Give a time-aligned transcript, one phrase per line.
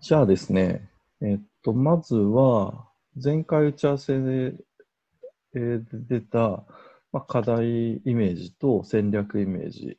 [0.00, 0.88] じゃあですね、
[1.20, 2.88] えっと、まずは、
[3.22, 4.54] 前回打ち合わせで
[5.52, 6.64] で出た、
[7.12, 9.98] まあ、課題イメージと戦略イメージ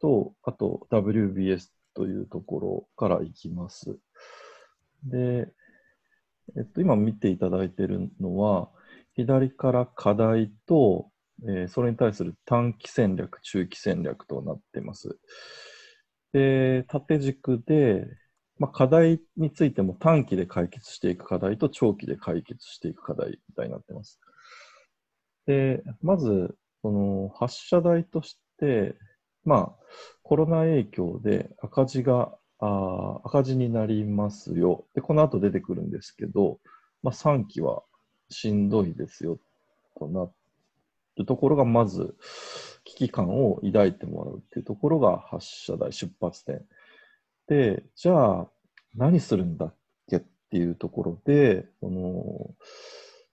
[0.00, 3.96] と、あと WBS というところからいきます。
[5.02, 5.48] で、
[6.56, 8.70] えっと、今見ていただいているのは、
[9.14, 11.10] 左から課題と、
[11.48, 15.18] えー、それに対する短期戦略、中期戦略となっています。
[16.34, 18.08] で、縦軸で、
[18.58, 24.20] まあ、課題についても短期で解決していく課題と長期で解決していく課題みたいになってます。
[25.46, 28.96] で、まず、その発射台として、
[29.44, 29.84] まあ、
[30.22, 34.86] コロナ影響で赤字があ赤字になりますよ。
[34.94, 36.58] で、この後出てくるんですけど、
[37.02, 37.82] まあ、3期は
[38.30, 39.38] しんどいですよ
[39.98, 40.28] とな
[41.16, 42.16] るところが、まず
[42.84, 46.64] 危機感を抱いてもらうっていうところが発射台、出発点。
[47.46, 48.48] で、じゃあ
[48.96, 49.74] 何するんだっ
[50.08, 52.54] けっていうところで、その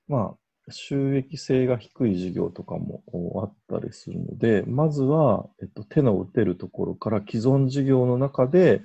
[0.07, 3.03] まあ、収益性が低い事業とかも
[3.43, 8.81] あったりするので、まずは、えっと、手の打てるところから既存事業の中で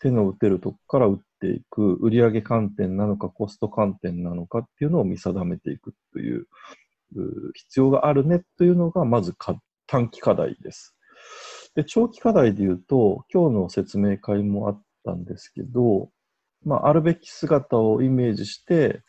[0.00, 6.46] 手の打てるところから打っていく、売上観点なのかコスト観点なのかっていうのを見定めていくという
[7.54, 9.34] 必要があるねというのが、まず
[9.86, 10.94] 短期課題です。
[11.74, 16.10] で、長期課題で言うと、今日の説明会もあったんですけど、
[16.64, 19.02] まあ、あるべき姿をイメージして、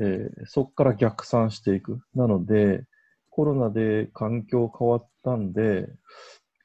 [0.00, 2.00] えー、そこから逆算していく。
[2.14, 2.84] なので、
[3.30, 5.88] コロナで環境変わったんで、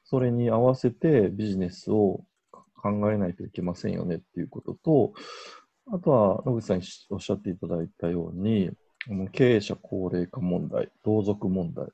[0.04, 2.24] それに合わせてビジネスを
[2.74, 5.12] 考えないといけませんよねっていうことと、
[5.92, 8.70] あとは野口さんにおっしゃっていただいたように、
[9.32, 11.86] 経営者高齢化問題、同族問題、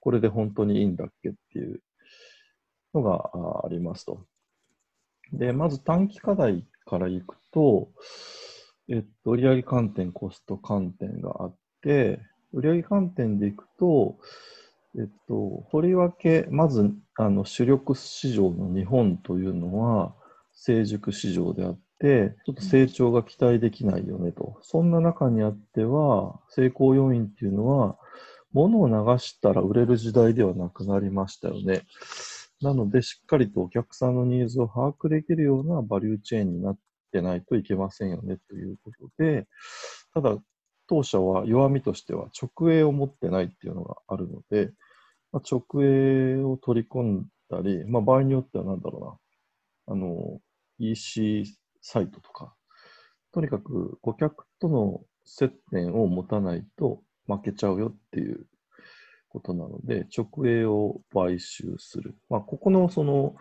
[0.00, 1.80] これで本当にいいんだっけっていう
[2.94, 3.30] のが
[3.64, 4.26] ありますと。
[5.32, 7.90] で、まず短期課題からいくと、
[8.88, 12.20] えっと、売上観点、コスト観点があって、
[12.52, 14.18] 売上観点でいくと、
[14.98, 20.14] えっと、とりわけ、まず、あの、主力市場の日本というのは、
[20.52, 24.58] 成熟市場であって、ちょっと成長が期待できないよねと。
[24.62, 27.96] そんな中にあっては、成功要因っていうのは、
[28.52, 31.82] 物を流したら売れる時代ではなくなりましたよね。
[32.62, 36.78] なので、しっかりとお客さんのニーズを把握できるようなバリューチェーンになっ
[37.12, 39.48] てないといけませんよねということで、
[40.14, 40.36] ただ、
[40.86, 44.72] 当社は弱みとしては直営を持ってないっていうのがあるので、
[45.32, 49.20] まあ、直営を取り込んだり、まあ、場合によってはなんだろ
[49.88, 50.40] うな、あの、
[50.78, 51.44] EC
[51.80, 52.54] サイトとか、
[53.32, 58.46] とにかく顧客との接点を持たないと負けちゃうよっていう
[59.32, 62.14] ことなので、直営を買収する。
[62.28, 63.34] まあ、ここのその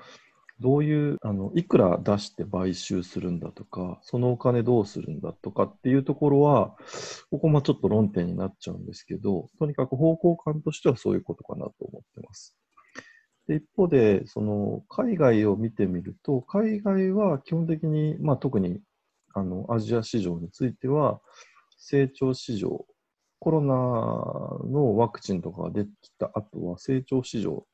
[0.61, 6.77] どういう、あの、いくら出して買収するんだとか、そのお金どうするんだとかっていうところは、
[7.31, 12.55] ここもちょっと論点になっちゃうんですけど、とにかく方向感としてはそういうことかなと思ってます。
[13.47, 18.81] で一方で、その、海外を見てみると、海外は基本的に、まあ特に、
[19.33, 21.21] あの、アジア市場については、
[21.77, 22.85] 成長市場、
[23.41, 23.73] コロナ
[24.71, 27.65] のワクチンとかができた後は成長市場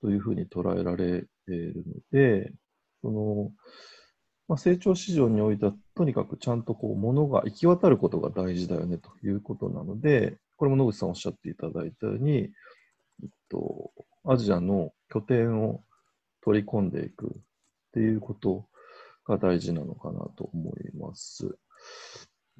[0.00, 2.50] というふうに捉えられているので、
[3.02, 3.50] その
[4.48, 12.46] まあ、成長市場においては、とにかくちゃんとこう物が行き渡ることが大事だよねということなので、これも野口さんおっしゃっていただいたように、え
[13.26, 13.92] っと、
[14.26, 15.82] アジアの拠点を
[16.42, 17.30] 取り込んでいくっ
[17.92, 18.66] ていうこと
[19.26, 21.56] が大事なのかなと思います。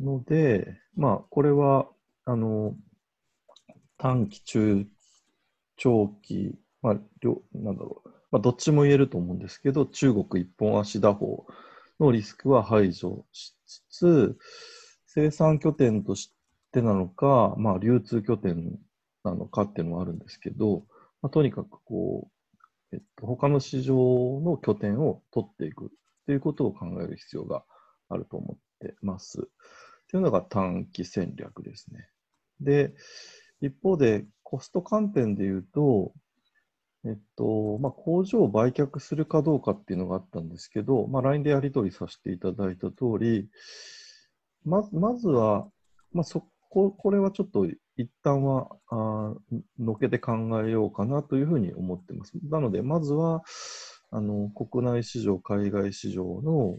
[0.00, 1.86] ので、まあ、これは、
[2.26, 2.74] あの、
[3.98, 4.86] 短期、中、
[5.76, 11.46] 長期、まあ、両、なんだろう、まあ、どっちも言えると思うんですけど、中国一本足打法
[12.00, 14.38] のリスクは排除しつつ、
[15.06, 16.32] 生産拠点とし
[16.72, 18.78] てなのか、まあ、流通拠点
[19.22, 20.84] なのかっていうのもあるんですけど、
[21.22, 22.28] まあ、とにかくこ
[22.92, 23.94] う、えっと、他の市場
[24.42, 25.90] の拠点を取っていく
[26.26, 27.64] ということを考える必要が
[28.08, 29.48] あると思ってます。
[30.10, 32.08] というのが短期戦略ですね。
[32.64, 32.94] で、
[33.60, 36.12] 一方でコスト観点で言うと、
[37.06, 43.48] えっと、まあ、工場を売却するかどうかっていうのがあったんですけど、まあ、LINE でやり取りさせていただいた通り、
[44.64, 45.68] ままずは、
[46.12, 47.66] まあ、そこ、これはちょっと
[47.96, 49.34] 一旦は、あ
[49.78, 50.32] のけて考
[50.64, 52.32] えようかなというふうに思ってます。
[52.48, 53.42] なので、まずは、
[54.16, 56.76] あの国内市場、海外市場の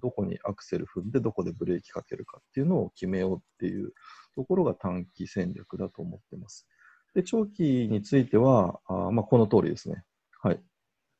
[0.00, 3.92] どこにアクセル踏んで、どこでブレーキかけるかっていうのを決めようっていう
[4.34, 6.66] ところが短期戦略だと思ってます。
[7.14, 10.04] で、長期については、あまあ、この通りですね。
[10.42, 10.60] はい。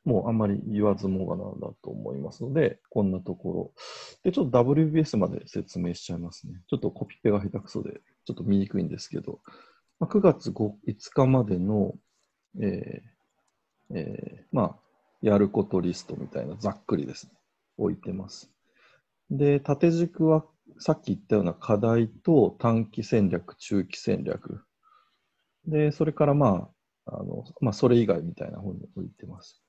[0.06, 3.72] もうあんまり言わずもがなだと思いますので、こんなところ。
[4.24, 6.54] で、ちょっと WBS まで説明しちゃいますね。
[6.68, 9.40] ちょっとコピペが下手くそで、ちょっと見にくいんですけど、
[9.98, 11.92] まあ、9月 5, 5日までの、
[12.62, 14.89] えーえー、まあ、
[15.22, 17.32] やることリストみたいなざっくりですね、
[17.78, 18.50] 置いてます。
[19.31, 20.44] で、縦軸は
[20.78, 24.62] さっき言ったような課題と短期戦略、中期戦略。
[25.67, 26.70] で、それからま
[27.06, 29.62] あ、あのまあ、それ以外みたいな方に置いてます。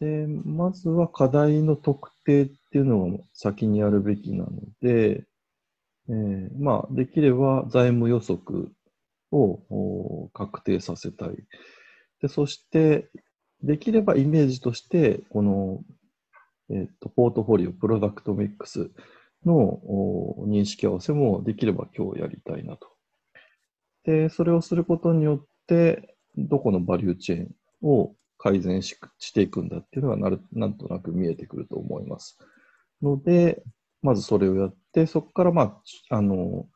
[0.00, 4.50] で、まずは課題の特定っていうのを先にやるべきなの
[4.82, 5.24] で、
[6.08, 8.72] えー、まあ、できれば財務予測
[9.32, 11.30] を確定させたい。
[12.20, 13.10] で、そして、
[13.64, 15.82] できればイメージとして、この、
[16.70, 18.90] えっ、ー、と、ポートフォリオ、プロダクトミックス
[19.44, 19.80] の
[20.46, 22.88] 認識合わせもできれば今日やりたいなと。
[24.04, 32.38] で、それをすることによって、どこのバリューチェーンを改善ししていくんだっていうのがなるなんとなく見えてくると思います。
[33.02, 33.62] ので、
[34.02, 36.66] まずそれをやって、そこからまあ、あの、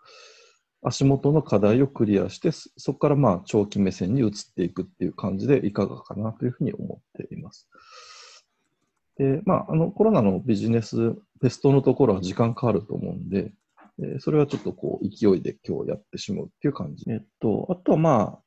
[0.82, 7.68] 足元の課題をクリアして、そこからまあ長期目線に移っていくっていう感じでいかがかなというふうに思っています。
[9.16, 13.52] で、まあ、あのコロナのビジネス、テストのところは時間かかると思うんで、
[14.00, 17.10] えそれはちょっとこう勢いで今日やってしまうっていう感じ。
[17.10, 18.42] えっと、あとはまあ、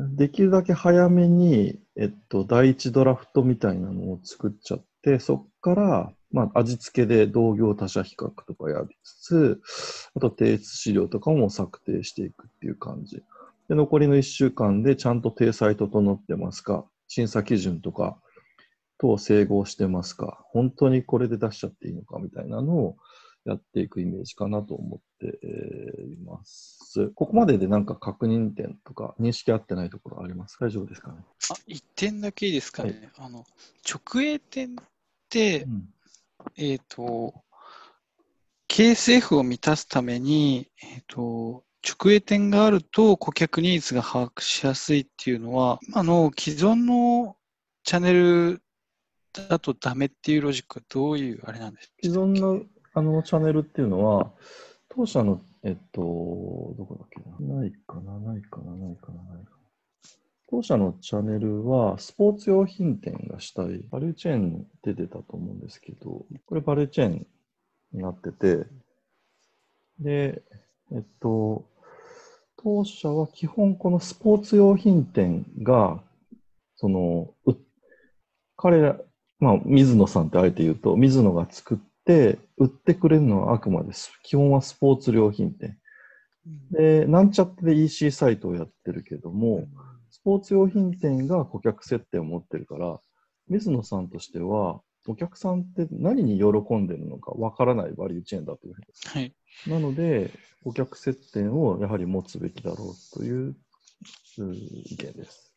[0.00, 9.60] できるだけ早めに、えっと、第一ドラフトみたいなのを作っちゃって、そこから、まあ、味付けで同業他社比較とかやりつつ、
[10.16, 13.22] あと提出資料とかも策定していくっていう感じ。
[13.68, 16.84] で、残りの1週間でちゃんと体裁整ってますか？
[17.06, 18.18] 審査基準とか
[18.98, 20.44] と整合してますか？
[20.50, 22.96] 本当にこれで出しちゃっていいのかみたいなのを
[23.44, 25.38] やっていくイメージかなと思って
[26.04, 27.10] います。
[27.14, 30.58] ここまででなんか確認点とか認識合ってないところあります？
[30.60, 31.16] 大丈夫ですかね？
[31.50, 33.10] あ、1点だけいいですかね。
[33.16, 33.44] はい、あの
[33.88, 34.84] 直営店っ
[35.28, 35.88] て、うん、
[36.56, 37.34] えっ、ー、と、
[38.68, 47.36] KSF を満たすために、えっ、ー、と、直営店があると顧客ニーズが把握しやすいっていうのは、あの既存の
[47.82, 48.62] チャンネル
[49.48, 51.94] だとダメっていうロジックはどういうあれなんですか？
[52.02, 52.62] 既存の
[52.94, 54.32] あのチャンネルっていうのは、
[54.88, 59.63] 当社の、えっと、どこだっけな、ないかな、ないかな、ないかな、ないかな？
[60.54, 67.26] 当社のチャンネルは、スポーツ用品店がしたい、バリューチェーンで出たと思うんですけど、これバリューチェーン
[67.92, 68.66] になってて、
[69.98, 70.42] で、
[70.92, 71.64] えっと、
[72.56, 76.00] 当社は基本このスポーツ用品店が、
[76.76, 77.34] その、
[78.56, 78.96] 彼ら、
[79.40, 83.92] まあ、水野さんってあえて言うと、水野が作っって売ってくれるのはあくまで
[84.22, 85.78] 基本はスポーツ良品店。
[86.70, 89.93] で、なんちゃってで EC サイトをやってるけども、ス
[90.24, 93.00] ポーツ用品店が顧客接点を持ってるから、
[93.48, 98.86] 水野さんとしては、お客さんって何に喜んでるのかわからないバリューチェーンだというふうに。
[99.04, 99.34] はい、
[99.66, 100.30] なので、
[100.62, 103.54] 顧客接点をやはり持つべきだろうという
[104.86, 105.52] 意見です。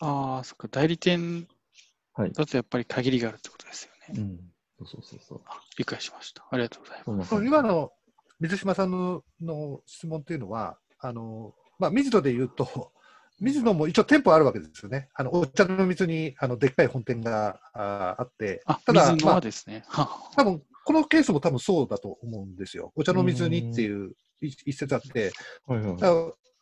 [0.00, 1.46] ああ、そっか、代理店
[2.16, 4.20] だとやっぱり限りがあるってことですよね。
[4.20, 5.40] うんそうそうそう
[5.78, 6.44] 理解しました。
[6.50, 7.46] ありがとうございます。
[7.46, 7.92] 今の
[8.40, 12.92] 水島さんのの質問というのは、あのまあ、水野で言うと、
[13.40, 15.08] 水野も一応店舗あるわけですよね。
[15.14, 22.92] あのお茶の水にあのでっかい本店がああって、ただ、水野はですね、まあ、多分このケースも多分そうだと思うんですよ。
[22.94, 25.32] お茶の水にっていう一節あって、
[25.66, 25.98] はいはい、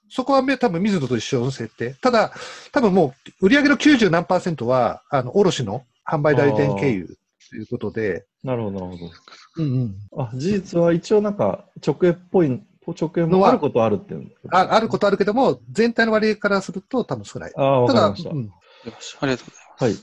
[0.09, 1.95] そこは多分水野と一緒の設定。
[1.95, 2.33] ただ、
[2.71, 7.17] 多分もう売上の90何パーセントは、あの卸の販売代理店経由
[7.51, 8.27] ということで。
[8.45, 9.13] なるほど、なるほど。
[9.57, 9.95] うんうん。
[10.19, 14.15] あ、事実は一応なんか直営っぽい、直営もあることあるって
[14.51, 17.53] ああることあるけども、全体の割合からすると多分少ない。
[17.57, 18.31] ああ、わかりました。
[18.31, 18.53] うん、よ
[18.99, 19.85] し、ありがとうございます。
[19.85, 19.95] はい。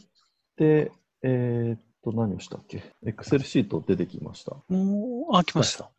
[0.57, 0.91] で、
[1.23, 2.81] えー、っと、何をしたっけ？
[3.05, 4.55] エクセルシート出てきました。
[4.69, 5.89] もう、あ、来ました。